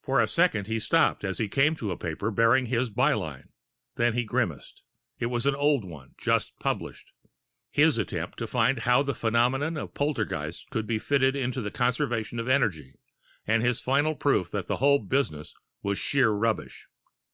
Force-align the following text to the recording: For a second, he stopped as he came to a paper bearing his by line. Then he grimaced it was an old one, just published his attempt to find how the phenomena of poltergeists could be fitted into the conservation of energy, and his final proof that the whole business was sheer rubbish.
For 0.00 0.20
a 0.22 0.26
second, 0.26 0.68
he 0.68 0.78
stopped 0.78 1.22
as 1.22 1.36
he 1.36 1.48
came 1.48 1.76
to 1.76 1.90
a 1.90 1.98
paper 1.98 2.30
bearing 2.30 2.64
his 2.64 2.88
by 2.88 3.12
line. 3.12 3.50
Then 3.96 4.14
he 4.14 4.24
grimaced 4.24 4.82
it 5.18 5.26
was 5.26 5.44
an 5.44 5.54
old 5.54 5.84
one, 5.84 6.14
just 6.16 6.58
published 6.58 7.12
his 7.70 7.98
attempt 7.98 8.38
to 8.38 8.46
find 8.46 8.78
how 8.78 9.02
the 9.02 9.14
phenomena 9.14 9.84
of 9.84 9.92
poltergeists 9.92 10.64
could 10.70 10.86
be 10.86 10.98
fitted 10.98 11.36
into 11.36 11.60
the 11.60 11.70
conservation 11.70 12.38
of 12.38 12.48
energy, 12.48 12.94
and 13.46 13.62
his 13.62 13.82
final 13.82 14.14
proof 14.14 14.50
that 14.50 14.66
the 14.66 14.78
whole 14.78 15.00
business 15.00 15.54
was 15.82 15.98
sheer 15.98 16.30
rubbish. 16.30 16.86